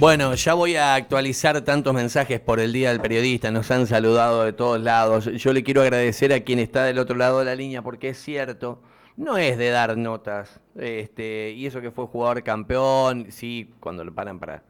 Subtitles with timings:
[0.00, 4.44] Bueno, ya voy a actualizar tantos mensajes por el Día del Periodista, nos han saludado
[4.44, 5.26] de todos lados.
[5.26, 8.18] Yo le quiero agradecer a quien está del otro lado de la línea porque es
[8.18, 8.80] cierto,
[9.18, 10.58] no es de dar notas.
[10.74, 14.62] Este, y eso que fue jugador campeón, sí, cuando lo paran para,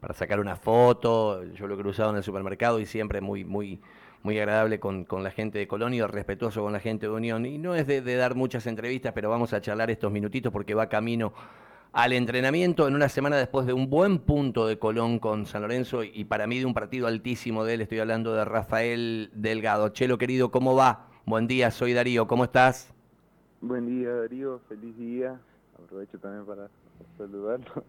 [0.00, 3.80] para sacar una foto, yo lo he cruzado en el supermercado y siempre muy, muy,
[4.22, 7.46] muy agradable con, la gente de Colonia, respetuoso con la gente de Unión.
[7.46, 10.90] Y no es de dar muchas entrevistas, pero vamos a charlar estos minutitos porque va
[10.90, 11.32] camino
[11.94, 16.02] al entrenamiento en una semana después de un buen punto de Colón con San Lorenzo
[16.02, 17.82] y para mí de un partido altísimo de él.
[17.82, 19.90] Estoy hablando de Rafael Delgado.
[19.90, 21.06] Chelo querido, ¿cómo va?
[21.24, 22.92] Buen día, soy Darío, ¿cómo estás?
[23.60, 25.40] Buen día Darío, feliz día.
[25.84, 26.68] Aprovecho también para
[27.16, 27.84] saludarlo.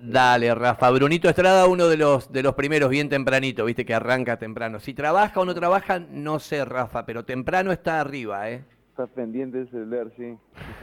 [0.00, 0.90] Dale, Rafa.
[0.90, 4.80] Brunito Estrada, uno de los, de los primeros, bien tempranito, viste que arranca temprano.
[4.80, 8.64] Si trabaja o no trabaja, no sé, Rafa, pero temprano está arriba, ¿eh?
[8.98, 10.36] Está pendiente el celular, sí.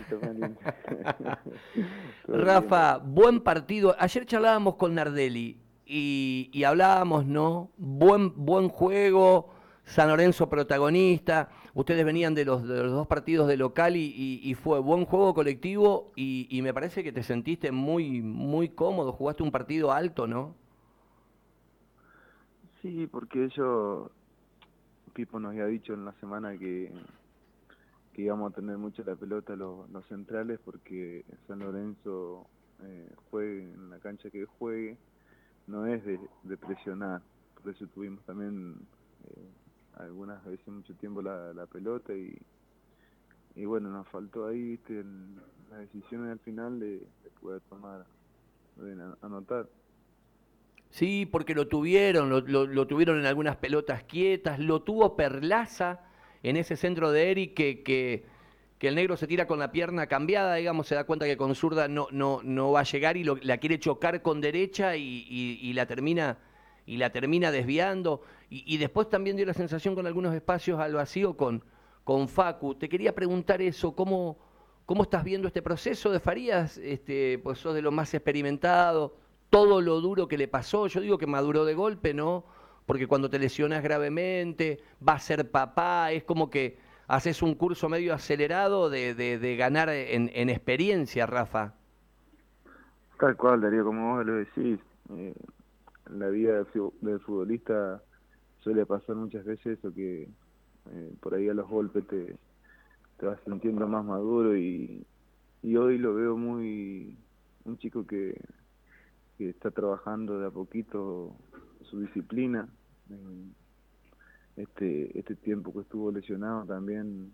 [2.29, 3.93] Rafa, buen partido.
[3.99, 7.71] Ayer charlábamos con Nardelli y, hablábamos, ¿no?
[7.75, 9.49] Buen, buen juego,
[9.83, 11.49] San Lorenzo protagonista.
[11.73, 16.13] Ustedes venían de los, de los dos partidos de local y, fue buen juego colectivo
[16.15, 19.11] y, me parece que te sentiste muy, muy cómodo.
[19.11, 20.55] Jugaste un partido alto, ¿no?
[22.81, 24.09] Sí, porque ellos,
[25.11, 26.93] Pipo nos había dicho en la semana que
[28.15, 32.47] que íbamos a tener mucho la pelota los, centrales porque San Lorenzo
[32.81, 34.97] eh, juegue en la cancha que juegue,
[35.67, 37.21] no es de, presionar.
[37.61, 38.75] Por eso tuvimos también
[39.25, 39.49] eh,
[39.97, 42.37] algunas veces mucho tiempo la, pelota y,
[43.57, 45.03] y bueno, nos faltó ahí ¿viste?
[45.69, 47.05] las decisiones al final de,
[47.41, 48.05] poder tomar,
[48.77, 49.67] de anotar.
[50.89, 55.99] Sí, porque lo tuvieron, lo, lo, tuvieron en algunas pelotas quietas, lo tuvo Perlaza
[56.45, 58.23] en ese centro de Eric que,
[58.81, 61.87] el negro se tira con la pierna cambiada, digamos, se da cuenta que con zurda
[61.87, 66.37] no, no, va a llegar y la quiere chocar con derecha y, la termina
[66.85, 68.21] y la termina desviando.
[68.47, 71.63] Y, después también dio la sensación con algunos espacios al vacío con,
[72.03, 72.75] con Facu.
[72.75, 74.37] Te quería preguntar eso, ¿cómo,
[74.85, 76.77] cómo estás viendo este proceso de Farías?
[76.77, 79.17] Este, pues sos de lo más experimentado,
[79.49, 82.45] todo lo duro que le pasó, yo digo que maduró de golpe, ¿no?
[82.85, 87.89] Porque cuando te lesionas gravemente, va a ser papá, es como que haces un curso
[87.89, 91.73] medio acelerado de, de, ganar en, experiencia, Rafa.
[93.19, 94.79] Tal cual, Darío, como vos lo decís,
[95.11, 95.33] eh,
[96.09, 96.63] la vida
[97.01, 98.01] del futbolista
[98.59, 102.35] suele pasar muchas veces eso que eh, por ahí a los golpes te,
[103.17, 105.05] te vas sintiendo más maduro y,
[105.61, 107.17] y hoy lo veo muy
[107.63, 108.39] un chico que,
[109.37, 111.35] que está trabajando de a poquito
[111.85, 112.67] su disciplina.
[114.55, 117.33] Este, este tiempo que estuvo lesionado también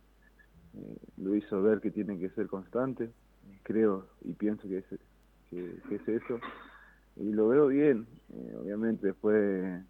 [0.76, 3.12] eh, lo hizo ver que tiene que ser constante,
[3.64, 6.40] creo y pienso que es, eso.
[7.18, 9.84] Y lo veo bien, eh, obviamente después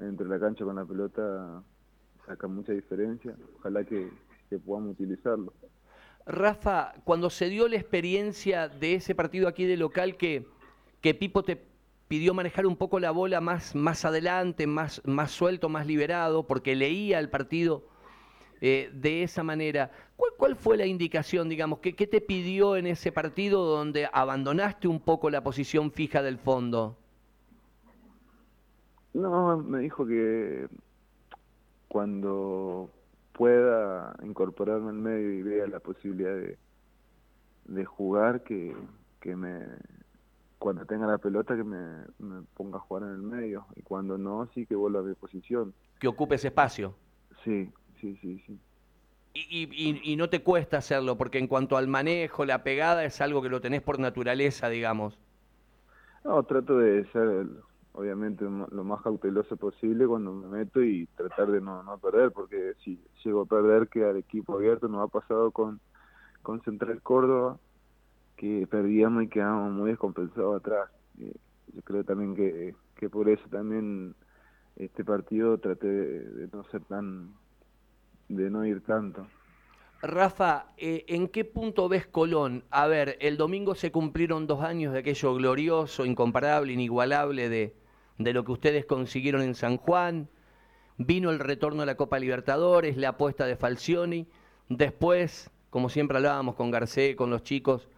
[0.00, 1.62] entre la cancha con la pelota
[2.26, 4.10] saca mucha diferencia, ojalá que,
[4.50, 5.52] que podamos utilizarlo.
[6.26, 10.44] Rafa, cuando se dio la experiencia de ese partido aquí de local que,
[11.00, 11.62] que Pipo te
[12.08, 16.74] pidió manejar un poco la bola más, más adelante, más, más suelto, más liberado, porque
[16.74, 17.84] leía el partido
[18.60, 19.90] eh, de esa manera.
[20.16, 21.80] ¿Cuál, ¿Cuál, fue la indicación, digamos?
[21.80, 26.38] ¿qué, ¿Qué te pidió en ese partido donde abandonaste un poco la posición fija del
[26.38, 26.96] fondo?
[29.12, 30.68] No, me dijo que
[31.88, 32.90] cuando
[33.32, 36.58] pueda incorporarme en medio y vea la posibilidad de,
[37.64, 38.74] de jugar, que,
[39.20, 39.60] que me,
[40.58, 42.04] cuando tenga la pelota que me,
[42.54, 45.74] ponga a jugar en el medio y cuando no, sí que vuelva a mi posición.
[46.00, 46.94] Que ocupe ese espacio.
[47.44, 48.58] Sí, sí, sí, sí.
[49.34, 53.20] Y, y, y, no te cuesta hacerlo, porque en cuanto al manejo, la pegada es
[53.20, 55.18] algo que lo tenés por naturaleza, digamos.
[56.24, 57.46] No, trato de ser,
[57.92, 62.72] obviamente, lo más cauteloso posible cuando me meto y tratar de no, no perder, porque
[62.82, 65.80] si llego a perder, queda el equipo abierto, nos ha pasado con,
[66.42, 67.58] con Central Córdoba,
[68.36, 70.90] que perdíamos y quedamos muy descompensados atrás.
[71.20, 71.34] Eh,
[71.74, 74.14] yo creo también que, que por eso también
[74.76, 77.34] este partido traté de, no ser tan,
[78.28, 79.26] de no ir tanto.
[80.02, 82.64] Rafa, eh, ¿en qué punto ves Colón?
[82.70, 87.74] A ver, el domingo se cumplieron dos años de aquello glorioso, incomparable, inigualable de,
[88.18, 90.28] de lo que ustedes consiguieron en San Juan.
[90.98, 94.28] Vino el retorno a la Copa Libertadores, la apuesta de Falcioni.
[94.68, 97.88] Después, como siempre hablábamos con Garcés, con los chicos,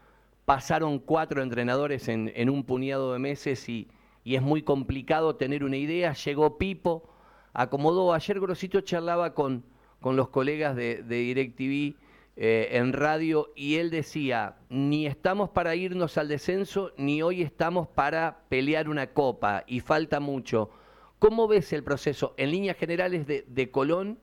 [0.49, 3.87] pasaron cuatro entrenadores en, un puñado de meses y,
[4.25, 6.15] es muy complicado tener una idea.
[6.15, 7.07] Llegó Pipo,
[7.53, 8.15] acomodó.
[8.15, 9.63] Ayer Grosito charlaba con,
[10.01, 11.99] con los colegas de, DirecTV
[12.37, 17.87] eh, en radio y él decía, ni estamos para irnos al descenso, ni hoy estamos
[17.87, 20.71] para pelear una copa y falta mucho.
[21.19, 24.19] ¿Cómo ves el proceso en líneas generales de, de Colón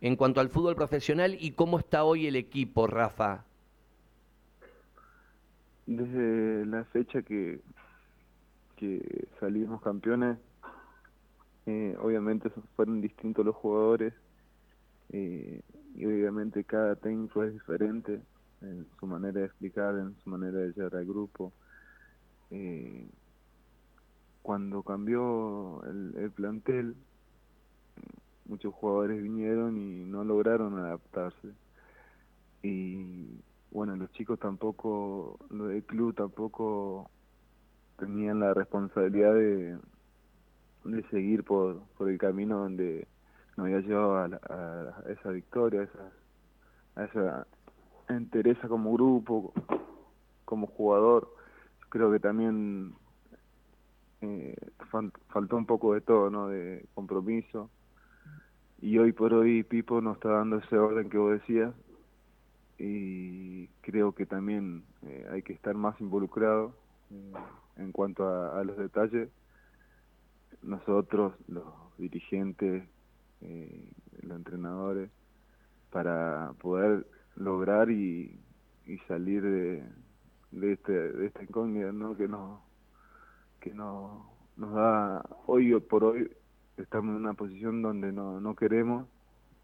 [0.00, 3.44] en cuanto al fútbol profesional y cómo está hoy el equipo, Rafa?
[5.88, 7.62] Desde la fecha que,
[8.76, 10.36] que salimos campeones,
[11.64, 14.12] eh, obviamente fueron distintos los jugadores
[15.08, 15.62] eh,
[15.94, 18.20] y obviamente cada técnico es diferente
[18.60, 21.54] en su manera de explicar, en su manera de llegar al grupo.
[22.50, 23.08] Eh,
[24.42, 26.96] cuando cambió el, el plantel,
[28.44, 31.48] muchos jugadores vinieron y no lograron adaptarse.
[32.62, 37.10] Y bueno, los chicos tampoco, los del club tampoco
[37.98, 39.78] tenían la responsabilidad de,
[40.84, 43.06] de seguir por, por el camino donde
[43.56, 46.12] nos había llevado a, esa victoria, a esa,
[46.94, 47.46] a esa
[48.08, 49.52] entereza como grupo,
[50.44, 51.34] como jugador.
[51.90, 52.94] Creo que también
[54.20, 54.56] eh,
[55.28, 56.48] faltó un poco de todo, ¿no?
[56.48, 57.70] De compromiso.
[58.80, 61.74] Y hoy por hoy Pipo nos está dando ese orden que vos decías.
[62.78, 66.74] Y creo que también eh, hay que estar más involucrado
[67.76, 69.28] en cuanto a, los detalles.
[70.62, 71.64] Nosotros, los
[71.98, 72.88] dirigentes,
[73.40, 73.90] eh,
[74.22, 75.10] los entrenadores,
[75.90, 78.38] para poder lograr y,
[78.86, 79.82] y salir de,
[80.52, 82.16] de, este, de esta incógnita ¿no?
[82.16, 82.60] que nos
[83.60, 84.24] que nos,
[84.56, 86.30] nos da hoy por hoy
[86.76, 89.08] estamos en una posición donde no, no queremos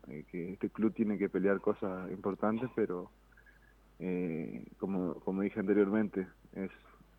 [0.09, 3.11] eh, que este club tiene que pelear cosas importantes pero
[3.99, 6.71] eh, como como dije anteriormente es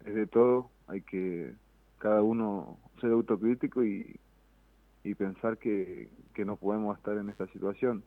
[0.06, 1.54] es de todo hay que
[1.98, 4.20] cada uno ser autocrítico y,
[5.04, 8.04] y pensar que, que no podemos estar en esta situación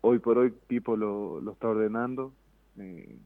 [0.00, 2.32] hoy por hoy Pipo lo, lo está ordenando
[2.78, 3.18] eh,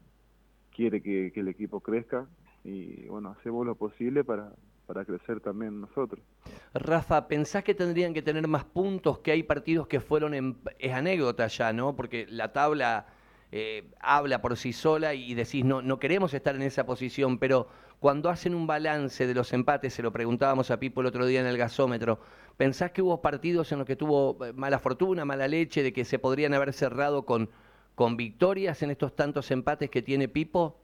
[0.75, 2.27] quiere que, que el equipo crezca
[2.63, 4.51] y bueno hacemos lo posible para
[4.85, 6.23] para crecer también nosotros.
[6.73, 9.19] Rafa, ¿pensás que tendrían que tener más puntos?
[9.19, 10.57] Que hay partidos que fueron en...
[10.79, 11.95] Es anécdota ya, ¿no?
[11.95, 13.05] Porque la tabla
[13.51, 17.67] eh, habla por sí sola y decís, no, no queremos estar en esa posición, pero
[17.99, 21.41] cuando hacen un balance de los empates, se lo preguntábamos a Pipo el otro día
[21.41, 22.19] en el gasómetro,
[22.57, 26.03] ¿pensás que hubo partidos en los que tuvo eh, mala fortuna, mala leche, de que
[26.03, 27.49] se podrían haber cerrado con,
[27.93, 30.79] con victorias en estos tantos empates que tiene Pipo?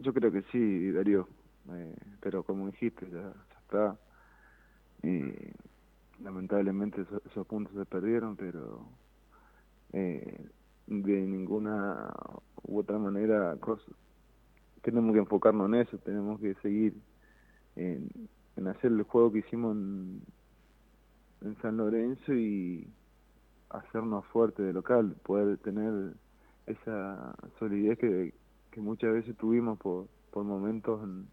[0.00, 1.28] Yo creo que sí, Darío
[1.70, 3.32] eh, pero como dijiste, ya,
[3.74, 3.98] está.
[6.22, 8.86] Lamentablemente esos, puntos se perdieron, pero
[9.92, 10.48] eh,
[10.86, 12.12] de ninguna
[12.62, 13.56] u otra manera
[14.82, 16.94] tenemos que enfocarnos en eso, tenemos que seguir
[17.76, 18.08] en,
[18.68, 20.22] hacer el juego que hicimos en,
[21.42, 22.88] en San Lorenzo y
[23.70, 26.14] hacernos fuertes de local, poder tener
[26.66, 28.34] esa solidez que,
[28.70, 31.26] que muchas veces tuvimos por, por momentos en,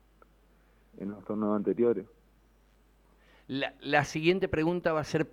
[0.98, 2.08] en los torneos anteriores.
[3.52, 5.30] La, siguiente pregunta va a ser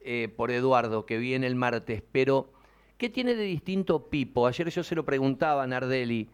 [0.00, 2.50] eh, por Eduardo, que viene el martes, pero
[2.98, 4.48] ¿qué tiene de distinto Pipo?
[4.48, 6.28] Ayer yo se lo preguntaba a Nardelli.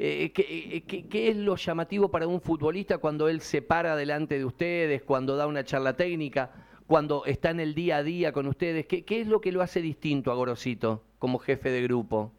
[0.00, 4.44] Eh, ¿qué, qué, es lo llamativo para un futbolista cuando él se para delante de
[4.44, 6.50] ustedes, cuando da una charla técnica,
[6.88, 8.84] cuando está en el día a día con ustedes?
[8.86, 12.32] ¿Qué, es lo que lo hace distinto a Gorosito como jefe de grupo?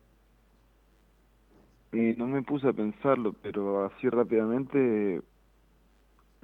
[1.94, 5.22] Eh, no me puse a pensarlo, pero así rápidamente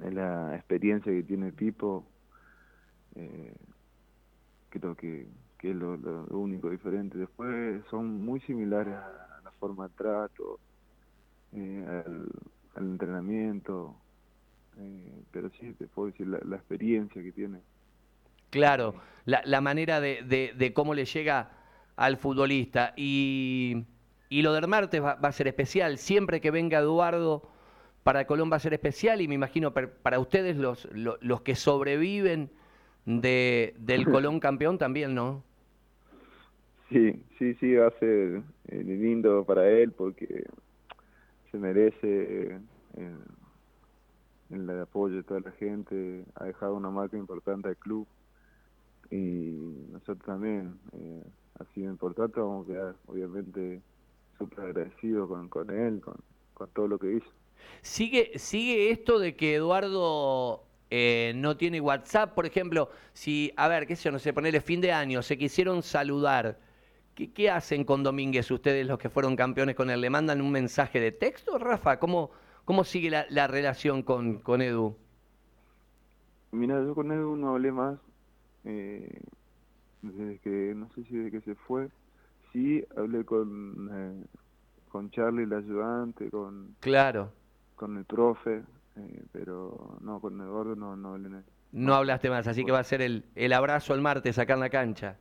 [0.04, 2.04] es la experiencia que tiene Pipo,
[3.14, 3.54] eh,
[4.70, 5.26] creo que,
[5.58, 5.94] que es lo,
[6.30, 7.18] único diferente.
[7.18, 10.58] Después son muy similares a la forma de trato,
[11.52, 12.28] eh, al,
[12.76, 13.96] entrenamiento,
[14.78, 17.60] eh, pero sí te puedo decir la, experiencia que tiene.
[18.50, 18.94] Claro,
[19.26, 20.22] la, la manera de,
[20.56, 21.50] de, cómo le llega
[21.96, 22.94] al futbolista.
[22.96, 23.84] Y,
[24.28, 25.98] y lo del martes va a ser especial.
[25.98, 27.50] Siempre que venga Eduardo
[28.02, 32.50] para Colón va a ser especial y me imagino para ustedes los, los, que sobreviven
[33.04, 35.42] de, del Colón campeón también, ¿no?
[36.88, 40.44] Sí, sí, sí, va a ser eh, lindo para él porque
[41.50, 42.58] se merece
[42.96, 43.16] eh,
[44.50, 48.08] el apoyo de toda la gente, ha dejado una marca importante al club
[49.10, 51.22] y nosotros también eh,
[51.60, 53.80] ha sido importante, vamos a quedar obviamente
[54.38, 56.16] súper agradecidos con, con él, con,
[56.54, 57.39] con todo lo que hizo.
[57.82, 62.34] ¿Sigue, sigue esto de que Eduardo eh, no tiene WhatsApp?
[62.34, 65.38] Por ejemplo, si, a ver, qué sé yo, no sé, ponerle fin de año, se
[65.38, 66.58] quisieron saludar.
[67.14, 70.00] ¿Qué, ¿Qué, hacen con Domínguez ustedes, los que fueron campeones con él?
[70.00, 71.98] ¿Le mandan un mensaje de texto, Rafa?
[71.98, 72.30] ¿Cómo,
[72.64, 74.96] cómo sigue la, la relación con, con Edu?
[76.52, 77.98] Mira, yo con Edu no hablé más.
[78.64, 79.20] Eh,
[80.02, 81.88] desde que, no sé si desde que se fue.
[82.52, 84.24] sí, hablé con, eh,
[84.88, 87.32] con Charlie, el ayudante, con, Claro.
[87.80, 88.62] Con el profe,
[88.96, 91.44] eh, pero no, con Eduardo no, no hablé nada.
[91.72, 94.60] No hablaste más, así que va a ser el, el abrazo el martes acá en
[94.60, 95.16] la cancha.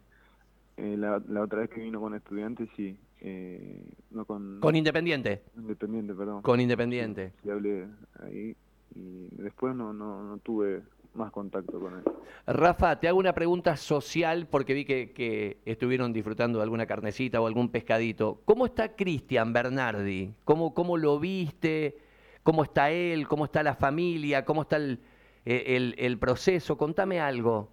[0.76, 2.98] Eh, la, la otra vez que vino con estudiantes, sí.
[3.22, 5.44] Eh, no con, Con Independiente.
[5.56, 6.42] Independiente, perdón.
[6.42, 7.32] Con Independiente.
[7.42, 7.88] Sí, hablé
[8.24, 8.58] ahí
[8.94, 10.82] y después no, no, no tuve
[11.14, 12.04] más contacto con él.
[12.46, 17.40] Rafa, te hago una pregunta social porque vi que, que estuvieron disfrutando de alguna carnecita
[17.40, 18.42] o algún pescadito.
[18.44, 20.34] ¿Cómo está Cristian Bernardi?
[20.44, 22.09] ¿Cómo, ¿Cómo lo viste?
[22.50, 23.28] ¿Cómo está él?
[23.28, 24.44] ¿Cómo está la familia?
[24.44, 25.00] ¿Cómo está el,
[25.46, 26.80] el, el proceso?
[26.80, 27.70] Contame algo.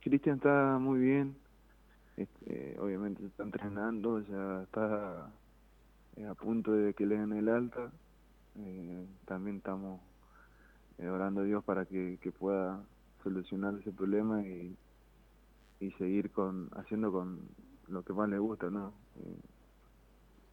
[0.00, 1.34] Cristian está muy bien.
[2.16, 5.28] Este, obviamente está entrenando, ya está
[6.14, 7.90] eh, a punto de que le den el alta.
[8.60, 10.00] Eh, también estamos
[10.98, 12.80] eh, orando a Dios para que, que pueda
[13.24, 14.76] solucionar ese problema y,
[15.80, 17.40] y seguir con haciendo con
[17.88, 18.92] lo que más le gusta, ¿no?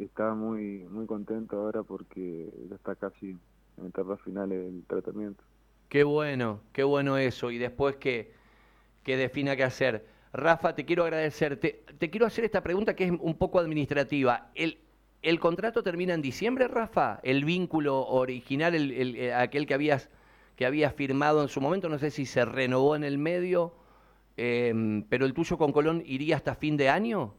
[0.05, 3.31] Está muy muy contento ahora porque ya está casi
[3.77, 5.43] en etapa final del tratamiento.
[5.89, 7.51] Qué bueno, qué bueno eso.
[7.51, 8.31] Y después que,
[9.03, 10.08] que defina qué hacer.
[10.34, 11.58] Rafa, te quiero agradecer.
[11.60, 14.51] Te, quiero hacer esta pregunta que es un poco administrativa.
[14.55, 14.79] ¿El,
[15.24, 17.20] el contrato termina en diciembre, Rafa?
[17.24, 20.10] ¿El vínculo original, el, el- eh, aquel que habías,
[20.58, 23.74] que habías firmado en su momento, no sé si se renovó en el medio,
[24.38, 27.36] em, pero el tuyo con Colón iría hasta fin de año?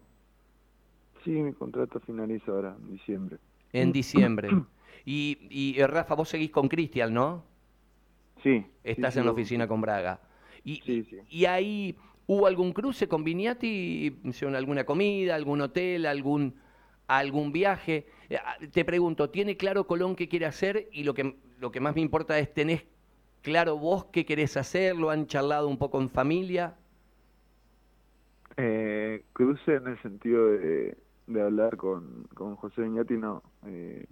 [1.25, 3.39] Sí, mi contrato finaliza ahora en diciembre.
[3.73, 4.59] En diciembre.
[5.05, 7.45] Y, y eh, Rafa, vos seguís con Cristian, ¿no?
[8.43, 8.67] Sí.
[8.85, 10.21] Estás sí, en la sí, oficina con Braga.
[10.65, 11.19] Y, Sí, sí.
[11.29, 16.57] y ahí hubo algún cruce con Viniati, hicieron alguna comida, algún hotel, algún
[17.09, 18.07] algún viaje.
[18.31, 20.89] Eh, ah, Te pregunto, ¿tiene claro Colón qué quiere hacer?
[20.93, 22.85] Y lo que lo que más me importa es tenés
[23.43, 26.77] claro vos qué querés hacer, lo han charlado un poco en familia.
[28.57, 33.43] Eh, cruce en el sentido de, de hablar con, con José Iñati, no.
[33.67, 34.07] Eh,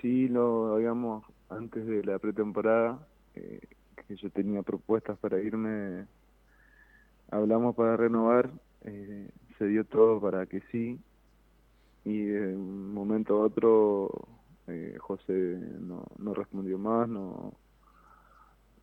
[0.00, 3.60] sí lo habíamos antes de la pretemporada, eh,
[4.06, 6.06] que yo tenía propuestas para irme,
[7.30, 8.50] hablamos para renovar,
[8.82, 11.00] eh, se dio todo para que sí,
[12.04, 14.10] y de un momento a otro
[14.66, 17.54] eh, José no, no respondió más, no,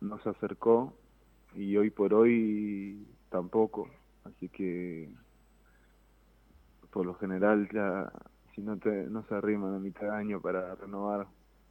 [0.00, 0.94] no se acercó,
[1.54, 3.88] y hoy por hoy tampoco.
[4.24, 5.10] Así que
[6.92, 8.12] por lo general ya
[8.54, 11.26] si no te no se arriman a mitad de año para renovar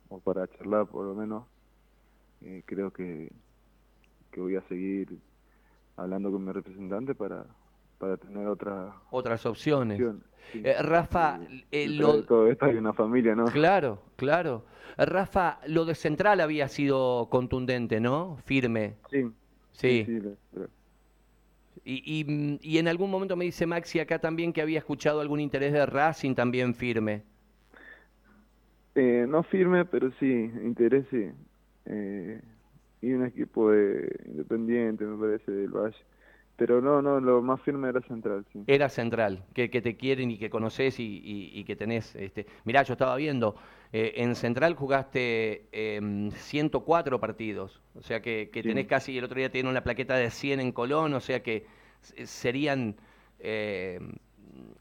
[0.10, 1.46] o para charlar por lo menos
[2.42, 3.32] eh, creo que,
[4.32, 5.20] que voy a seguir
[5.96, 7.46] hablando con mi representante para
[8.00, 10.02] para tener otra Otras opciones.
[10.52, 10.62] Sí.
[10.66, 13.46] Eh, Rafa, eh, lo- de todo esto hay una familia, ¿no?
[13.46, 14.66] Claro, claro.
[14.98, 18.38] Rafa, lo de Central había sido contundente, ¿no?
[18.44, 18.96] Firme.
[19.12, 19.32] Sí,
[19.74, 20.06] Sí.
[21.84, 25.22] Y, y, mm, y en algún momento me dice Maxi acá también que había escuchado
[25.22, 27.24] algún interés de Racing también firme.
[28.96, 31.30] Eh, no firme, pero sí, interés sí.
[31.86, 32.42] Eh,
[33.02, 35.98] y un equipo de independiente, me parece, del Valle.
[36.62, 38.60] Pero no, no, lo más firme era Central, sí.
[38.68, 42.16] Era Central, que, que te quieren y que conoces y, y- y que tenés.
[42.16, 42.46] Este...
[42.66, 43.56] Mirá, yo estaba viendo,
[43.92, 48.68] eh, en Central jugaste em, 104 partidos, o sea que, que Sí.
[48.70, 51.66] tenés casi, el otro día tiene una plaqueta de 100 en Colón, o sea que
[52.04, 52.96] s- serían
[53.40, 54.00] eh,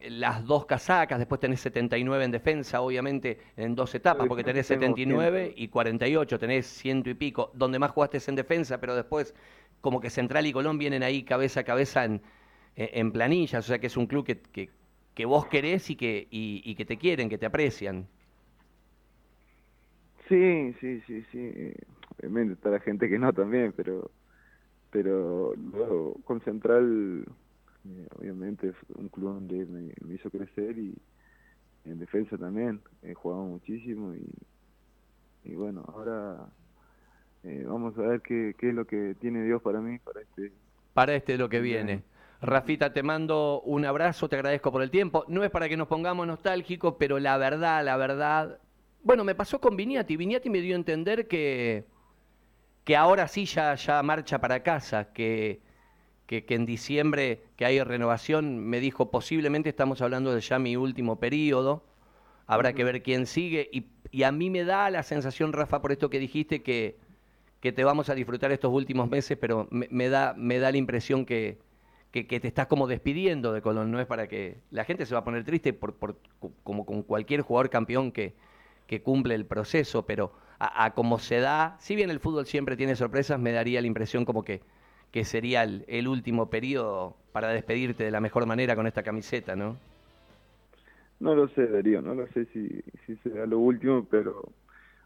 [0.09, 4.81] las dos casacas, después tenés 79 en defensa, obviamente en dos etapas, porque tenés tengo
[4.81, 5.65] 79 100.
[5.65, 9.35] y 48, tenés ciento y pico, donde más jugaste es en defensa, pero después
[9.81, 12.23] como que Central y Colón vienen ahí cabeza a cabeza en,
[12.77, 14.71] en planillas, o sea que es un club que, que,
[15.15, 18.09] que vos querés y que, y, que te quieren, que te aprecian.
[20.29, 21.53] Sí, sí, sí, sí.
[22.19, 24.11] Obviamente está la gente que no también, pero
[24.91, 27.25] pero luego con Central,
[27.87, 30.95] eh, obviamente fue un club donde me, me hizo crecer y
[31.85, 32.83] en defensa también.
[33.03, 34.27] He jugado muchísimo y,
[35.45, 36.49] y bueno, ahora
[37.43, 40.53] eh, vamos a ver qué, qué es lo que tiene Dios para mí, para este
[40.93, 42.03] Para este lo que viene.
[42.43, 45.25] Rafita, te mando un abrazo, te agradezco por el tiempo.
[45.29, 48.59] No es para que nos pongamos nostálgicos, pero la verdad, la verdad.
[49.03, 50.17] Bueno, me pasó con Viniati.
[50.17, 51.85] Viniati me dio a entender que,
[52.85, 55.61] que ahora sí ya, ya marcha para casa, que,
[56.27, 60.77] que, que en diciembre, que hay renovación, me dijo posiblemente estamos hablando de ya mi
[60.77, 61.85] último periodo.
[62.47, 63.69] Habrá que ver quién sigue.
[63.71, 66.99] Y, y a mí me da la sensación, Rafa, por esto que dijiste, que,
[67.61, 71.27] que te vamos a disfrutar estos últimos meses, pero me, da, me da la impresión
[71.27, 71.59] que,
[72.11, 75.21] que, te estás como despidiendo de Colón, no es para que la gente se va
[75.21, 78.35] a poner triste por, por- co- como con cualquier jugador campeón que,
[78.87, 82.97] que cumple el proceso, pero a, como se da, si bien el fútbol siempre tiene
[82.97, 84.61] sorpresas, me daría la impresión como que,
[85.11, 89.57] que sería el, el último periodo para despedirte de la mejor manera con esta camiseta,
[89.57, 89.77] ¿no?
[91.21, 92.69] No lo sé, Darío, no lo sé si,
[93.07, 94.53] si será lo último, pero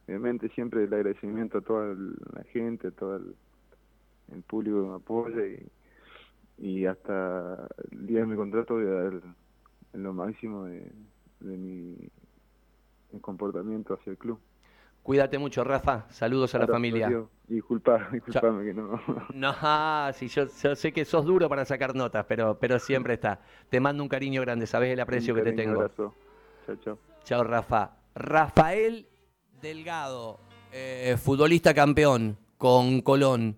[0.06, 3.34] obviamente siempre el agradecimiento a toda la gente, a todo el,
[4.46, 5.66] público que me apoya y,
[6.58, 9.20] y hasta el día de mi contrato voy a dar
[9.92, 10.90] lo máximo de,
[11.40, 11.96] mi,
[13.20, 14.38] comportamiento hacia el club.
[15.02, 16.06] Cuídate mucho, Rafa.
[16.10, 17.26] Saludos a la familia.
[17.46, 19.00] Disculpa, disculpame que no.
[19.34, 19.52] No,
[20.14, 23.40] sí, yo, sé que sos duro para sacar notas, pero, pero siempre está.
[23.68, 25.74] Te mando un cariño grande, sabes el aprecio que te tengo.
[25.74, 26.14] Abrazo.
[26.66, 26.98] Chao, chao.
[27.22, 27.98] Chao, Rafa.
[28.14, 29.06] Rafael
[29.64, 30.38] Delgado,
[30.72, 33.52] eh, futbolista campeón con Colón.